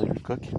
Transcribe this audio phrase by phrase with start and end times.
[0.00, 0.50] entendu le coq.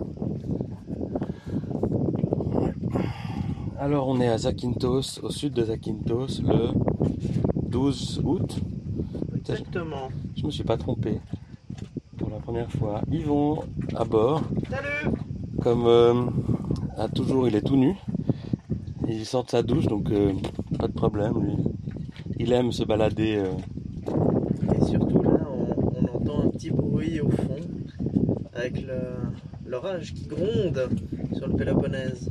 [3.79, 6.69] Alors on est à Zakynthos, au sud de Zakynthos, le
[7.69, 8.59] 12 août.
[9.35, 10.09] Exactement.
[10.35, 11.19] Je me suis pas trompé.
[12.17, 13.01] Pour la première fois.
[13.25, 13.59] Vont
[13.95, 14.43] à bord.
[14.69, 15.15] Salut
[15.61, 16.25] Comme euh,
[16.97, 17.95] à toujours, il est tout nu.
[19.07, 20.33] Il sort de sa douche, donc euh,
[20.77, 21.33] pas de problème.
[21.41, 21.55] Lui.
[22.37, 23.37] Il aime se balader.
[23.37, 23.51] euh.
[24.75, 27.55] Et surtout là, on, on entend un petit bruit au fond
[28.61, 28.85] avec
[29.65, 30.89] l'orage qui gronde
[31.35, 32.29] sur le Péloponnèse.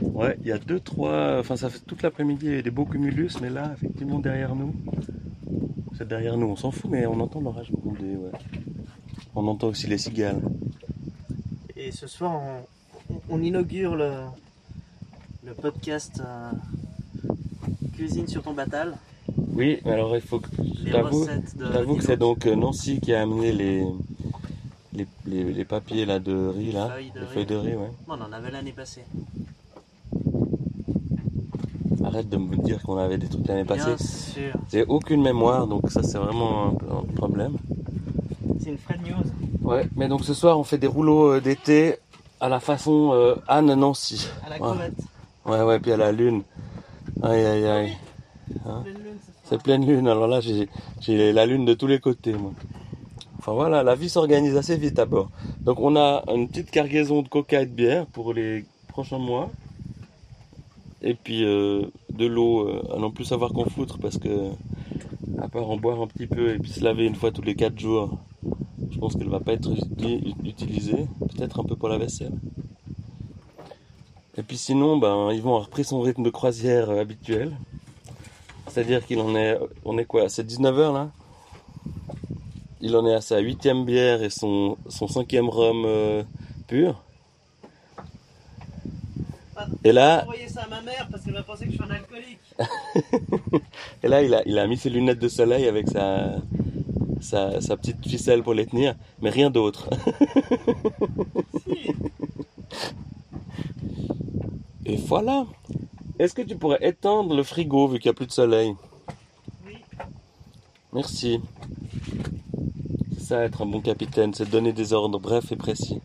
[0.00, 1.38] Ouais, il y a deux, trois.
[1.40, 4.54] Enfin, ça fait toute l'après-midi il y a des beaux cumulus, mais là, effectivement, derrière
[4.54, 4.74] nous.
[5.98, 8.30] C'est derrière nous, on s'en fout, mais on entend l'orage gronder, ouais.
[9.34, 10.40] On entend aussi les cigales.
[11.76, 12.40] Et ce soir,
[13.10, 14.10] on, on- on inaugure le,
[15.46, 16.50] le podcast euh,
[17.94, 18.94] Cuisine sur ton batal.
[19.54, 20.48] Oui, mais alors il faut que.
[21.70, 23.84] T'avoue que c'est donc euh, Nancy qui a amené les.
[24.96, 27.32] Les, les- les papiers là de riz là, feuilles de les riz.
[27.34, 27.90] feuilles de riz ouais.
[28.08, 29.04] On en avait l'année passée.
[32.04, 33.94] Arrête de me dire qu'on avait des trucs l'année passée.
[34.72, 37.56] J'ai aucune mémoire donc ça c'est vraiment un, problème.
[38.60, 39.24] C'est une Fred News
[39.62, 41.96] Ouais, mais donc ce soir on fait des rouleaux euh, d'été
[42.40, 44.28] à la façon euh, Anne Nancy.
[44.46, 44.60] à la Ouais.
[44.62, 44.94] crevette.
[45.44, 46.42] Ouais, ouais, puis à la lune.
[47.22, 47.92] Aïe, aïe, aïe.
[48.66, 49.04] Hein ce soir.
[49.44, 50.68] C'est pleine lune, alors là j'ai
[51.00, 52.52] j'ai la lune de tous les côtés, moi.
[53.46, 55.30] Enfin voilà, la vie s'organise assez vite à bord.
[55.60, 59.50] Donc on a une petite cargaison de coca et de bière pour les prochains mois.
[61.00, 64.50] Et puis euh, de l'eau euh, à non plus savoir qu'en foutre parce que
[65.40, 67.54] à part en boire un petit peu et puis se laver une fois tous les
[67.54, 68.18] 4 jours,
[68.90, 71.06] je pense qu'elle va pas être uti- utilisée.
[71.20, 72.32] Peut-être un peu pour la vaisselle.
[74.36, 77.56] Et puis sinon, ben, ils vont repris son rythme de croisière euh, habituel.
[78.66, 81.10] C'est-à-dire qu'il en est, on est quoi, c'est 19h là?
[82.86, 86.22] Il en est à sa huitième bière et son, son cinquième rhum euh,
[86.68, 87.02] pur.
[89.82, 91.90] Et là, Envoyez ça à ma mère parce qu'elle va penser que je suis un
[91.90, 92.38] alcoolique.
[94.04, 96.36] et là il, a, il a mis ses lunettes de soleil avec sa,
[97.20, 99.90] sa, sa petite ficelle pour les tenir, mais rien d'autre.
[101.66, 101.90] Si.
[104.86, 105.44] Et voilà.
[106.20, 108.76] Est-ce que tu pourrais éteindre le frigo vu qu'il n'y a plus de soleil?
[109.66, 109.78] Oui.
[110.92, 111.40] Merci.
[113.26, 116.00] Ça être un bon capitaine, c'est de donner des ordres brefs et précis.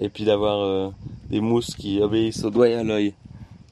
[0.00, 0.90] Et puis d'avoir euh,
[1.28, 3.14] des mousses qui obéissent au doigt et à l'œil.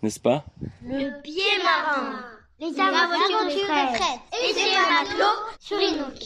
[0.02, 0.42] N'est-ce pas?
[0.82, 2.18] Le pied marin.
[2.58, 3.94] Les aventures de Fred.
[4.32, 6.18] Et des matelots sur autre.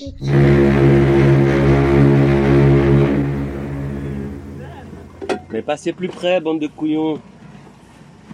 [5.51, 7.21] Mais passez plus près, bande de couillons.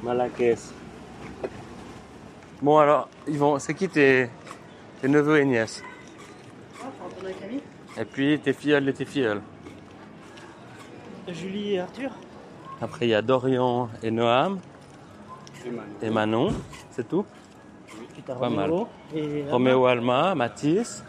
[0.04, 0.72] Malaquès.
[2.62, 3.58] Bon alors, ils vont.
[3.58, 4.30] C'est qui tes,
[5.02, 5.82] tes neveux et nièces?
[6.80, 7.62] Antonin Camille
[7.98, 9.40] Et puis tes filleuls et tes filleuls.
[11.28, 12.10] Julie et Arthur
[12.80, 14.58] Après il y a Dorian et Noam
[16.02, 16.52] et Manon.
[16.90, 17.24] C'est tout
[18.26, 21.04] t'as Pas Roméo Et Roméo Alma, Mathis,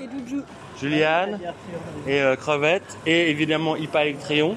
[0.00, 0.42] Et Doudou.
[0.78, 1.78] Juliane Et Arthur.
[2.06, 4.56] et euh, Crevette et évidemment Ipa Electrion.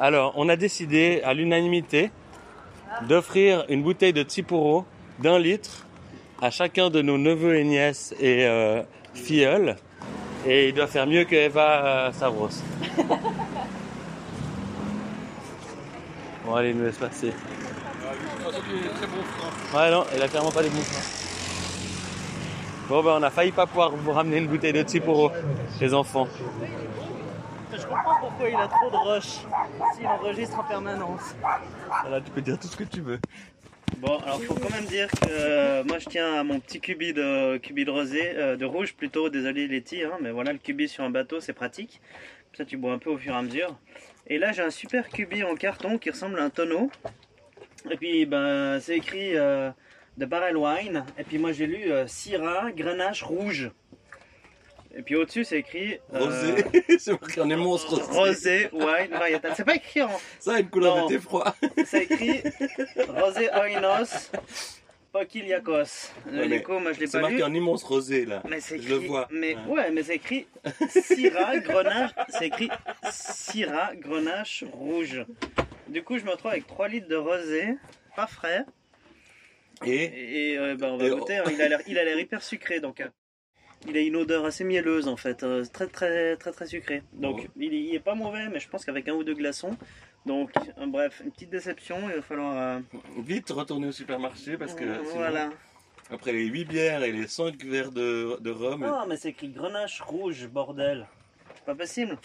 [0.00, 2.10] Alors, on a décidé à l'unanimité
[3.08, 4.84] d'offrir une bouteille de Tsipuro
[5.18, 5.86] d'un litre
[6.40, 8.82] à chacun de nos neveux et nièces et euh,
[9.14, 9.76] filleuls.
[10.50, 12.48] Et il doit faire mieux que Eva euh, Savros.
[16.46, 17.34] bon, allez, il nous laisse passer.
[19.74, 21.02] Ouais, non, il a clairement pas des bons freins.
[22.88, 25.30] Bon, ben, on a failli pas pouvoir vous ramener une bouteille de Tsipuro,
[25.82, 26.26] les enfants.
[27.70, 29.40] Je comprends pourquoi il a trop de rush
[29.94, 31.36] s'il enregistre en permanence.
[32.00, 33.20] Voilà, tu peux dire tout ce que tu veux.
[34.00, 37.12] Bon, alors faut quand même dire que euh, moi je tiens à mon petit cubi
[37.12, 39.28] de cubi de rosé, euh, de rouge plutôt.
[39.28, 42.00] Désolé Letty, hein, mais voilà le cubi sur un bateau c'est pratique.
[42.56, 43.76] Ça tu bois un peu au fur et à mesure.
[44.28, 46.92] Et là j'ai un super cubi en carton qui ressemble à un tonneau.
[47.90, 49.70] Et puis ben c'est écrit euh,
[50.16, 51.04] de Barrel Wine.
[51.18, 53.72] Et puis moi j'ai lu Syrah Grenache Rouge.
[54.98, 56.64] Et puis au-dessus c'est écrit euh, Rosé,
[56.98, 58.02] c'est marqué en immense rosé.
[58.10, 59.52] Rosé Wine Varietal.
[59.56, 60.10] C'est pas écrit en,
[60.40, 61.54] Ça a une couleur d'été froid.
[61.86, 62.42] c'est écrit
[63.08, 64.30] Rosé Oinos
[65.12, 66.10] Pokiliakos.
[66.30, 67.36] Ouais, du coup, moi je l'ai C'est pas lu.
[67.36, 68.42] marqué en immense rosé là.
[68.48, 69.06] Mais c'est je le écrit.
[69.06, 69.28] vois.
[69.30, 69.60] Mais Ouais.
[69.68, 70.46] ouais, mais c'est écrit
[70.90, 72.10] Syrah Grenache.
[72.28, 72.68] C'est écrit
[73.10, 75.24] Syrah Grenache rouge.
[75.88, 77.68] Du coup, je me retrouve avec 3 litres de rosé,
[78.16, 78.64] pas frais.
[79.86, 81.36] Et Et euh, bah, on va Et goûter.
[81.38, 81.44] hein.
[81.50, 83.02] Il a l'air, il a l'air hyper sucré, donc.
[83.86, 87.02] Il a une odeur assez mielleuse en fait, euh, très très très très sucré.
[87.12, 89.76] Donc il, il est pas mauvais, mais je pense qu'avec un ou deux glaçons.
[90.26, 91.96] Donc euh, bref, une petite déception.
[92.08, 92.56] Il va falloir.
[92.56, 92.80] euh,
[93.18, 95.50] vite retourner au supermarché parce que sinon, voilà.
[96.10, 99.48] après les 8 bières et les 5 verres de, de rhum, Ah, mais c'est écrit
[99.48, 101.06] Grenache rouge, bordel.
[101.54, 102.18] C'est pas possible.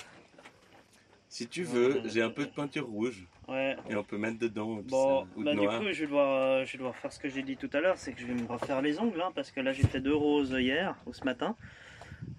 [1.34, 3.76] Si tu veux, j'ai un peu de peinture rouge Ouais.
[3.90, 4.78] et on peut mettre dedans.
[4.84, 7.18] Bon, ou bah de du coup, je vais, devoir, euh, je vais devoir faire ce
[7.18, 9.32] que j'ai dit tout à l'heure, c'est que je vais me refaire les ongles, hein,
[9.34, 11.56] parce que là j'ai fait deux roses hier, ou ce matin,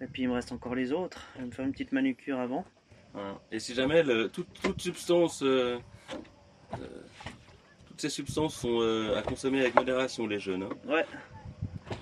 [0.00, 1.26] et puis il me reste encore les autres.
[1.35, 2.64] Je vais me faire une petite manucure avant.
[3.12, 3.41] Voilà.
[3.50, 5.76] Et si jamais le- toute, toute substance, euh,
[6.75, 6.76] euh,
[7.88, 10.62] toutes ces substances sont euh, à consommer avec modération, les jeunes.
[10.62, 10.70] hein.
[10.88, 11.05] Ouais,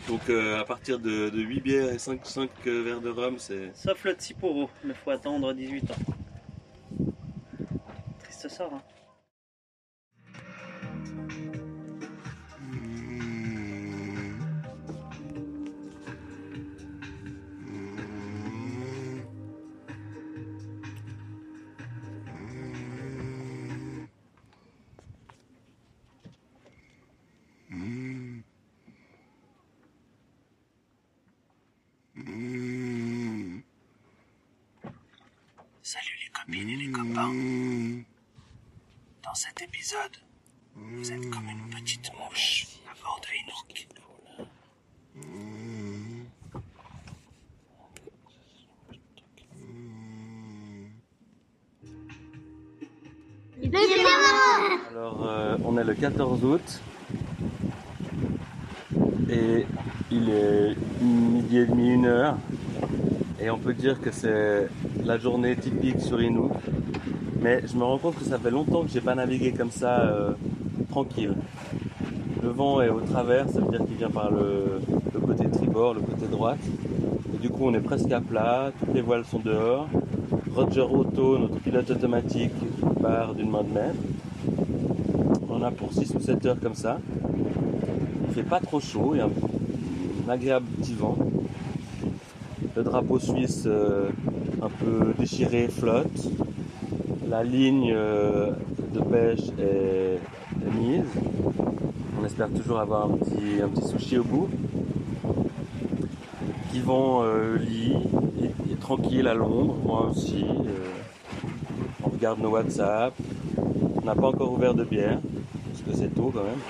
[0.09, 3.75] Donc euh, à partir de, de 8 bières et 5, 5 verres de rhum, c'est.
[3.75, 5.95] sauf le Tsiporo, mais faut attendre 18 ans.
[8.63, 8.83] Triste sort, hein.
[35.85, 37.13] Salut les copines et les copains.
[37.13, 37.72] Dans
[39.45, 40.17] cet épisode,
[40.77, 43.27] vous êtes comme une petite mouche à bord de
[53.69, 56.81] Témarin Alors euh, on est le 14 août
[59.29, 59.67] et
[60.13, 62.37] il est midi et demi, une heure.
[63.41, 64.69] Et on peut dire que c'est
[65.05, 66.53] la journée typique sur Inou.
[67.43, 70.01] Mais je me rends compte que ça fait longtemps que j'ai pas navigué comme ça
[70.03, 70.33] euh,
[70.91, 71.35] tranquille.
[72.41, 74.81] Le vent est au travers, ça veut dire qu'il vient par le,
[75.21, 76.61] côté tribord, le côté droite.
[77.35, 79.89] Et du coup on est presque à plat, toutes les voiles sont dehors.
[80.55, 82.53] Roger Otto, notre pilote automatique,
[83.01, 83.99] part d'une main de maître.
[85.51, 86.99] On a pour 6 ou 7 heures comme ça.
[88.29, 89.31] Il fait pas trop chaud, il y a un,
[90.29, 91.17] un agréable petit vent.
[92.77, 94.11] Le drapeau suisse euh,
[94.63, 96.29] un peu déchiré flotte.
[97.33, 98.51] La ligne euh,
[98.93, 100.21] de pêche est,
[100.79, 101.09] mise.
[102.21, 104.51] On espère toujours avoir un petit, sushi au bout.
[106.75, 107.97] Yvan euh, lit,
[108.71, 110.45] est tranquille à Londres, moi aussi.
[110.45, 110.91] euh,
[112.05, 113.15] on regarde nos WhatsApp.
[113.57, 115.19] On n'a pas encore ouvert de bière,
[115.71, 116.61] parce que c'est tôt quand même.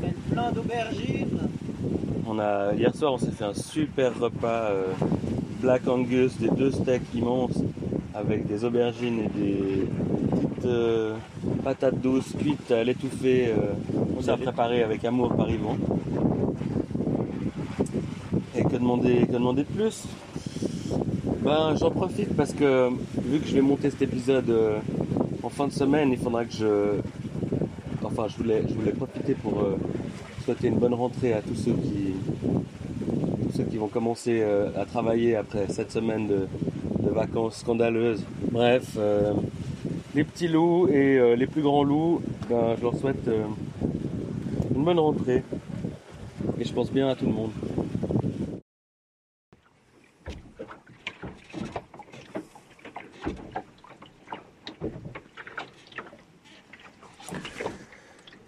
[0.00, 1.38] On a plein d'aubergines.
[2.78, 4.86] Hier soir, on s'est fait un super repas euh,
[5.60, 7.60] Black Angus, des deux steaks immenses
[8.16, 9.86] avec des aubergines et des
[10.30, 11.16] petites euh,
[11.62, 13.48] patates douces cuites à l'étouffée.
[13.48, 13.74] euh,
[14.18, 15.76] on s'est préparé avec amour par Yvon.
[18.56, 20.04] Et que demander, que demander de plus?
[21.42, 22.88] Ben, j'en profite parce que
[23.22, 24.78] vu que je vais monter cet épisode euh,
[25.42, 27.00] en fin de semaine, il faudra que je,
[28.02, 29.62] enfin, je voulais, je voulais profiter pour
[30.44, 32.14] souhaiter une bonne rentrée à tous ceux qui,
[33.54, 36.48] ceux qui vont commencer à travailler après cette semaine de,
[37.10, 38.24] vacances scandaleuses.
[38.50, 39.32] Bref, euh,
[40.14, 43.44] les petits loups et euh, les plus grands loups, ben, je leur souhaite euh,
[44.74, 45.42] une bonne rentrée.
[46.58, 47.50] Et je pense bien à tout le monde.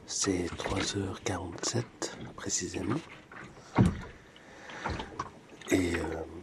[0.06, 1.84] C'est 3h47
[2.36, 2.96] précisément.
[5.70, 5.92] Et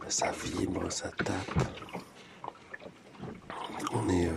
[0.08, 1.66] ça vibre, ça tape.
[3.92, 4.32] On est euh,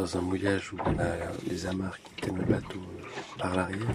[0.00, 1.14] dans un mouillage où on a
[1.46, 3.94] les amarres qui tiennent le bateau euh, par l'arrière.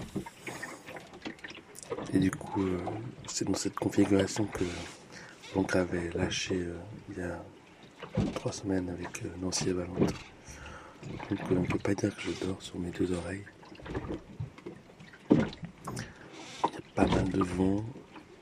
[2.12, 2.78] Et du coup, euh,
[3.26, 4.62] c'est dans cette configuration que
[5.54, 6.78] l'oncle avait lâché euh,
[7.10, 7.42] il y a
[8.34, 10.14] trois semaines avec Nancy et Valentin.
[11.28, 13.44] Donc on ne peut pas dire que je dors sur mes deux oreilles.
[15.32, 17.84] Il y a pas mal de vent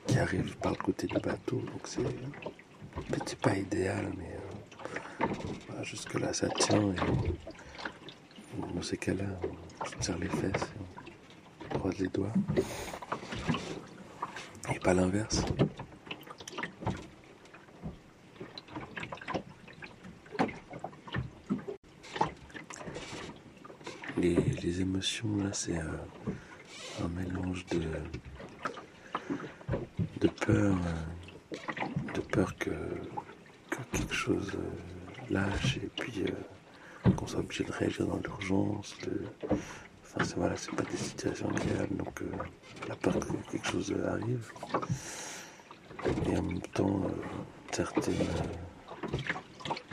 [0.05, 2.01] qui arrive par le côté du bateau, donc c'est
[3.25, 5.25] c'est pas idéal, mais euh,
[5.67, 6.91] voilà, jusque là ça tient.
[6.91, 7.54] Et
[8.75, 9.23] dans ces cas-là,
[9.81, 10.69] on se serre les fesses,
[11.73, 12.33] on croise les doigts.
[14.73, 15.45] Et pas l'inverse.
[24.17, 25.83] Les, les émotions, là, c'est euh,
[27.03, 27.81] un mélange de,
[30.19, 31.55] de peur, euh,
[32.13, 32.71] de peur que,
[33.69, 36.25] que quelque chose euh, lâche et puis
[37.25, 38.95] qu'on soit obligé de réagir dans l'urgence.
[39.05, 39.21] de-
[40.17, 42.25] Enfin, c'est pas des situations agréables, donc euh,
[42.87, 44.49] la peur que quelque chose arrive.
[46.31, 47.09] Et en même temps, euh,
[47.73, 48.13] certaine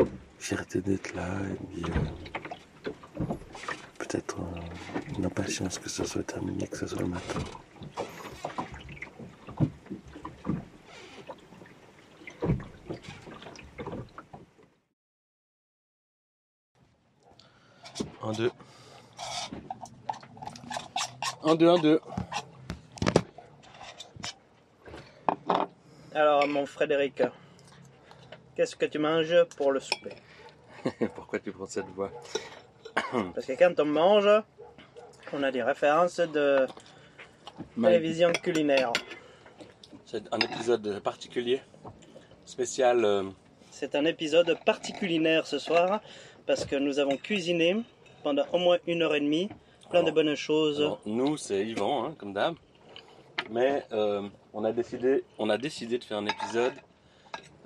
[0.01, 0.05] euh,
[0.39, 3.25] fierté d'être là et puis, euh,
[3.99, 4.37] peut-être
[5.19, 7.41] une impatience que ça soit terminé, que ça soit le matin.
[26.15, 27.23] Alors, mon Frédéric,
[28.57, 30.13] qu'est-ce que tu manges pour le souper?
[31.15, 32.11] Pourquoi tu prends cette voix?
[33.35, 34.29] Parce que quand on mange,
[35.33, 36.67] on a des références de
[37.81, 38.93] télévision culinaire.
[40.05, 41.63] C'est un épisode particulier,
[42.45, 43.05] spécial.
[43.05, 43.25] Euh,
[43.71, 46.01] C'est un épisode particulier ce soir
[46.47, 47.77] parce que nous avons cuisiné
[48.23, 49.49] pendant au moins une heure et demie
[49.93, 50.81] plein de bonnes choses.
[50.81, 52.57] alors, nous, c'est Yvan, hein, comme d'hab.
[53.51, 56.73] Mais euh, on, a décidé, on a décidé de faire un épisode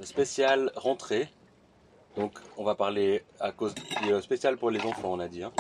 [0.00, 1.28] spécial rentrée.
[2.16, 3.74] Donc, on va parler à cause
[4.08, 5.44] euh, spécial pour les enfants, on a dit.
[5.44, 5.52] hein.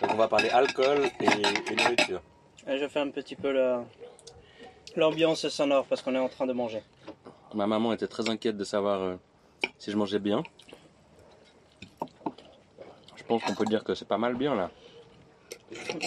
[0.00, 2.20] Donc, on va parler alcool et, et nourriture.
[2.68, 3.84] Et je fais un petit peu la-
[4.94, 6.82] l'ambiance sonore parce qu'on est en train de manger.
[7.54, 9.16] Ma maman était très inquiète de savoir euh,
[9.78, 10.42] si je mangeais bien.
[13.16, 14.70] Je pense qu'on peut dire que c'est pas mal bien là.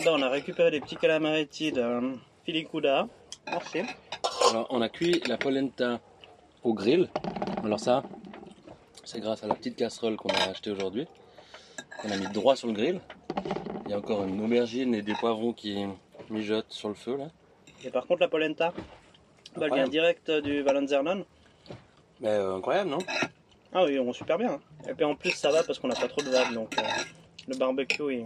[0.05, 2.13] Là, on a récupéré des petits calamaretti de
[2.45, 3.07] Filicuda.
[3.47, 3.81] Merci.
[4.49, 5.99] Alors, on a cuit la polenta
[6.63, 7.09] au grill.
[7.63, 8.03] Alors ça,
[9.03, 11.07] c'est grâce à la petite casserole qu'on a achetée aujourd'hui.
[12.03, 13.01] On a mis droit sur le grill.
[13.85, 15.85] Il y a encore une aubergine et des poivrons qui
[16.29, 17.27] mijotent sur le feu là.
[17.83, 18.73] Et par contre, la polenta,
[19.57, 21.25] bah, elle vient direct du Valenzernon.
[22.21, 22.99] Mais euh, incroyable, non?
[23.73, 24.53] Ah oui, on super bien.
[24.53, 24.59] hein.
[24.89, 26.81] Et puis en plus, ça va parce qu'on n'a pas trop de vagues, donc euh,
[27.47, 28.25] le barbecue, il,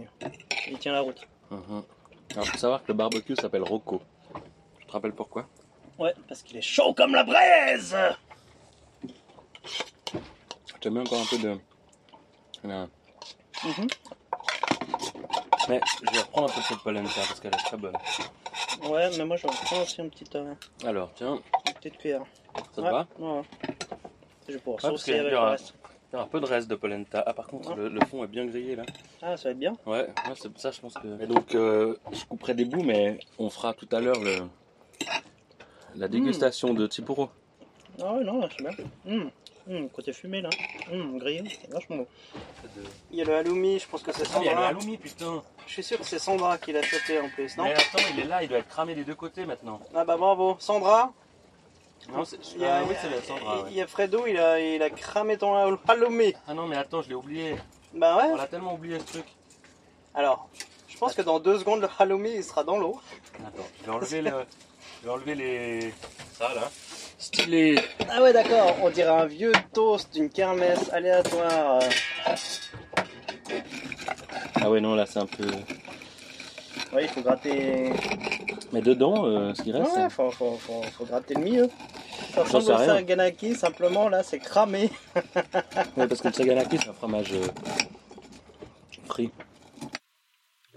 [0.68, 1.26] il tient la route.
[1.50, 1.82] Mhm.
[2.32, 4.00] Alors, faut savoir que le barbecue s'appelle Rocco.
[4.80, 5.46] Je te rappelle pourquoi?
[5.98, 7.96] Ouais, parce qu'il est chaud comme la braise
[10.84, 11.58] te mets encore un peu de.
[12.64, 12.88] Mhm.
[15.68, 17.96] Mais je vais reprendre un peu de cette polenta parce qu'elle est très bonne.
[18.82, 20.54] Ouais, mais moi je vais prendre aussi une petite, euh,
[20.84, 22.22] Alors, tiens, une petite cuillère.
[22.54, 23.06] ça te ouais, va?
[23.18, 23.42] ouais.
[24.46, 25.72] Je vais pouvoir Ouais, saucer avec le ra- reste.
[26.14, 27.24] Il y a un peu de reste de polenta.
[27.26, 28.84] Ah, par contre, le, le fond est bien grillé là.
[29.20, 29.72] Ah, ça va être bien.
[29.84, 31.20] Ouais, ouais c'est ça, je pense que.
[31.20, 34.42] Et donc, euh, je couperai des bouts, mais on fera tout à l'heure le...
[35.96, 37.30] la dégustation de Tipuro.
[38.00, 39.30] Ah ouais, non, là, c'est bien.
[39.68, 40.50] Hum, côté fumé là.
[40.92, 42.06] Hum, grillé, c'est vachement bon.
[43.10, 44.68] Il y a le halloumi, je pense que c'est Sandra.
[44.68, 45.42] halloumi, putain.
[45.66, 48.20] Je suis sûr que c'est Sandra qui l'a sauté en plus, non Mais attends, il
[48.20, 49.80] est là, il doit être cramé des deux côtés maintenant.
[49.96, 50.56] Ah bah bravo.
[50.60, 51.12] Sandra
[52.12, 52.38] Non, c'est.
[52.54, 53.64] il y a, Ah, oui, c'est Sandra.
[53.70, 55.54] il y a Fredo, il a, il a cramé ton
[55.88, 56.34] halloumi.
[56.46, 57.56] Ah non, mais attends, je l'ai oublié.
[57.94, 58.30] Bah ouais.
[58.32, 59.24] On a tellement oublié ce truc.
[60.14, 60.48] Alors,
[60.88, 63.00] je pense que dans deux secondes, le halloumi, il sera dans l'eau.
[63.46, 64.30] Attends, je vais enlever le.
[65.00, 65.94] Je vais enlever les.
[66.38, 66.70] Ça là.
[67.18, 67.78] Stylé.
[68.10, 68.74] Ah ouais, d'accord.
[68.82, 71.80] On dirait un vieux toast d'une kermesse aléatoire.
[74.60, 75.46] Ah ouais, non, là c'est un peu.
[76.92, 77.92] Ouais, il faut gratter.
[78.72, 79.96] Mais dedans, euh, ce qui reste.
[79.96, 81.70] Ouais, faut, faut, faut, faut gratter le milieu.
[82.36, 84.90] Ressemble au saganaki, simplement là, c'est cramé.
[85.96, 87.46] Ouais, parce que le saganaki, c'est un fromage euh,
[89.06, 89.30] frit.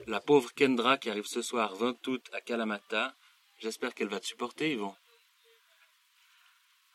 [0.06, 3.14] La pauvre Kendra qui arrive ce soir 20 août à Kalamata,
[3.60, 4.94] j'espère qu'elle va te supporter, Yvon.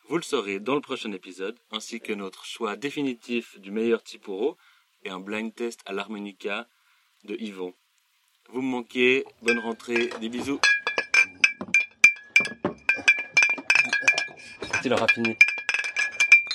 [0.09, 4.57] Vous le saurez dans le prochain épisode, ainsi que notre choix définitif du meilleur Tipuro
[5.03, 6.67] et un blind test à l'harmonica
[7.23, 7.73] de Yvon.
[8.49, 10.59] Vous me manquez, bonne rentrée, des bisous.
[14.85, 15.37] Il aura fini.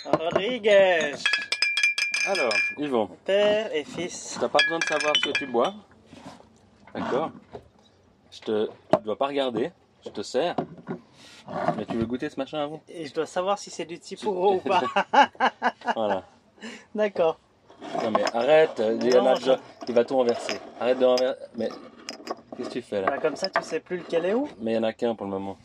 [0.05, 1.15] Rodriguez,
[2.27, 4.37] Alors, Yvon, père et fils.
[4.39, 5.75] T'as pas besoin de savoir ce que tu bois.
[6.95, 7.31] D'accord
[8.31, 8.67] Je te.
[8.67, 9.73] Tu dois pas regarder.
[10.05, 10.55] Je te sers.
[11.77, 14.57] Mais tu veux goûter ce machin avant Et je dois savoir si c'est du Tipuro
[14.57, 14.83] ou pas.
[15.95, 16.25] Voilà.
[16.95, 17.39] D'accord.
[18.03, 19.59] Non mais arrête, il y en a déjà.
[19.87, 20.61] Il va tout renverser.
[20.81, 21.41] Arrête de renverser.
[21.57, 21.71] Mais.
[22.57, 23.07] Qu'est-ce que tu fais là?
[23.07, 24.49] Bah, comme ça, tu sais plus lequel est où.
[24.61, 25.57] Mais il y en a qu'un pour le moment.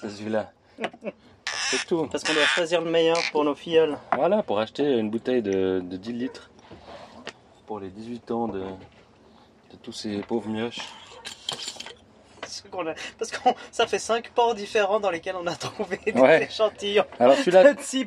[0.00, 0.52] C'est celui-là.
[1.70, 2.06] C'est tout.
[2.06, 3.96] Parce qu'on doit choisir le meilleur pour nos filleuls.
[4.14, 6.50] Voilà, pour acheter une bouteille de, de 10 litres.
[7.66, 10.78] Pour les 18 ans de, de tous ces pauvres mioches.
[12.78, 13.38] A- Parce que
[13.72, 16.42] ça fait 5 ports différents dans lesquels on a trouvé des Ouais.
[16.44, 18.06] échantillons Alors celui-là, tu,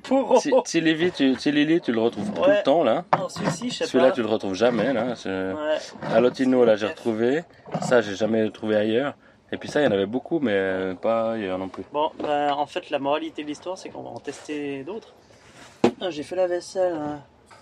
[1.82, 3.04] tu le retrouves tout le temps là.
[3.18, 4.16] Non, celui-ci, je sais Celui-là, pas.
[4.16, 5.16] tu le retrouves jamais là.
[5.26, 5.78] Ouais.
[6.14, 7.44] Alotino, là, j'ai retrouvé.
[7.82, 9.16] Ça, j'ai jamais trouvé ailleurs.
[9.52, 11.84] Et puis ça, il y en avait beaucoup, mais euh, pas ailleurs non plus.
[11.92, 15.14] Bon, bah, en fait, la moralité de l'histoire, c'est qu'on va en tester d'autres.
[16.02, 17.22] Ah, J'ai fait la vaisselle hein,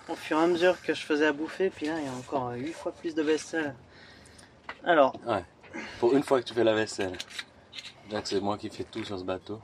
[0.10, 2.12] au fur et à mesure que je faisais à bouffer, puis là, il y a
[2.12, 3.74] encore 8 fois plus de vaisselle.
[4.84, 5.14] Alors,
[6.00, 7.14] Pour une fois que tu fais la vaisselle.
[8.24, 9.60] C'est moi qui fais tout sur ce bateau.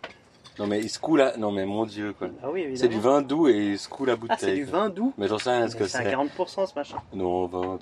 [0.60, 1.36] Non mais il se coule là.
[1.38, 2.28] Non mais mon dieu quoi.
[2.44, 2.80] ah oui, évidemment.
[2.80, 4.38] C'est du vin doux et il se coule la bouteille.
[4.38, 6.14] Ah, c'est du vin doux Mais j'en sais rien ce que C'est à c'est.
[6.16, 6.98] 40% ce machin.
[7.14, 7.80] Non, 20.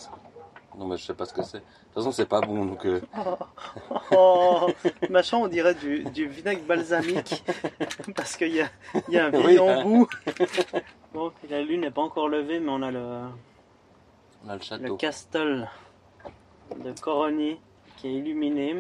[0.78, 1.58] Non mais je sais pas ce que c'est.
[1.58, 2.86] De toute façon, c'est pas bon donc.
[2.86, 3.02] euh,
[4.12, 4.68] Oh,
[5.10, 7.44] machin, on dirait du, du vinaigre balsamique,
[8.16, 8.70] parce qu'il y a,
[9.10, 9.78] il y a un Oui, vieil hein.
[9.84, 10.08] embout.
[11.14, 13.00] Bon, la lune n'est pas encore levée, mais on a le,
[14.46, 14.96] On a le le château.
[14.96, 15.68] castle
[16.82, 17.58] de Coroni
[17.98, 18.76] qui est illuminé.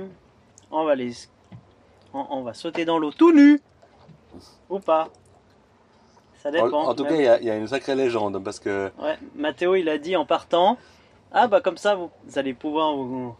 [0.71, 1.11] On va les,
[2.13, 3.59] on, on va sauter dans l'eau tout nu
[4.69, 5.09] ou pas.
[6.37, 6.83] Ça En, dépend.
[6.87, 9.19] en tout cas, il y, a- il y a une sacrée légende parce que Ouais,
[9.35, 10.77] Mathéo il a dit en partant
[11.31, 13.35] Ah bah comme ça vous, vous allez pouvoir vous,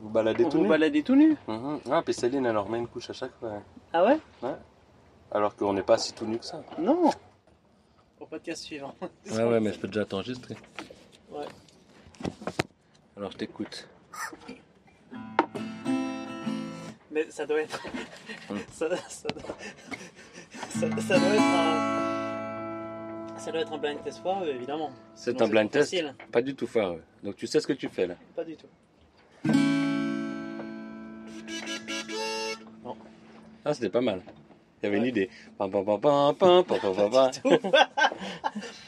[0.00, 0.68] vous baladez vous tout nu.
[0.68, 1.36] balader tout nu.
[1.46, 1.80] Mhm.
[1.90, 3.62] Ah, puis Céline, elle leur met une couche à chaque fois.
[3.92, 4.18] Ah ouais?
[5.30, 6.62] Alors qu'on n'est pas si tout nu que ça.
[6.78, 7.10] Non
[8.20, 8.94] Au podcast suivant.
[9.30, 10.56] Ouais, ouais, mais je peux déjà t'enregistrer.
[11.30, 11.46] Ouais.
[13.16, 13.88] Alors, je t'écoute.
[17.10, 17.80] Mais ça doit être.
[18.50, 18.58] Hum.
[18.72, 19.56] ça, ça doit...
[20.68, 22.07] ça, ça doit être un.
[23.38, 24.90] Ça doit être un blind test foireux, évidemment.
[25.14, 26.14] C'est un blind test facile.
[26.32, 27.02] Pas du tout foireux.
[27.22, 28.66] Donc tu sais ce que tu fais là Pas du tout.
[32.84, 32.96] Non.
[33.64, 34.22] Ah, c'était pas mal.
[34.82, 35.30] Il y avait une idée.
[35.56, 36.00] Pam, pam, pam,
[36.34, 37.30] pam, pam, pam.